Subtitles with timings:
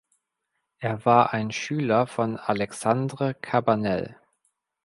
[0.79, 4.17] Er war ein Schüler von Alexandre Cabanel.